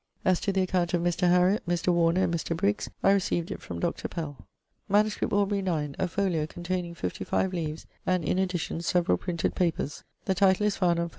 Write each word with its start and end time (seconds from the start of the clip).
As 0.25 0.39
to 0.39 0.51
the 0.51 0.63
account 0.63 0.95
of 0.95 1.03
Mr. 1.03 1.29
Hariot, 1.29 1.63
Mr. 1.67 1.93
Warner, 1.93 2.23
and 2.23 2.33
Mr. 2.33 2.57
Brigges, 2.57 2.89
I 3.03 3.11
recieved 3.11 3.51
it 3.51 3.61
from 3.61 3.79
Dr. 3.79 4.07
Pell.' 4.07 4.47
=MS. 4.89 5.13
Aubr. 5.21 5.61
9=: 5.63 5.95
a 5.99 6.07
folio, 6.07 6.47
containing 6.47 6.95
fifty 6.95 7.23
five 7.23 7.53
leaves, 7.53 7.85
and 8.03 8.25
in 8.25 8.39
addition 8.39 8.81
several 8.81 9.19
printed 9.19 9.53
papers. 9.53 10.03
The 10.25 10.33
title 10.33 10.65
is 10.65 10.75
found 10.75 10.99
on 10.99 11.09
fol. 11.09 11.09